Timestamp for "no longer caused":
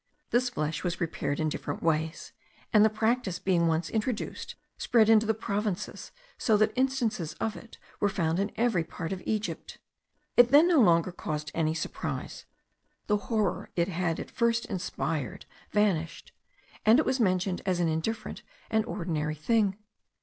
10.67-11.51